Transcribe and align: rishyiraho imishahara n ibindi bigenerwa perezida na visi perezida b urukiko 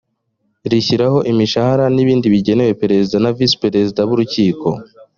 rishyiraho 0.71 1.17
imishahara 1.31 1.85
n 1.95 1.97
ibindi 2.03 2.25
bigenerwa 2.33 2.73
perezida 2.81 3.15
na 3.21 3.31
visi 3.37 3.55
perezida 3.63 3.99
b 4.07 4.09
urukiko 4.15 4.67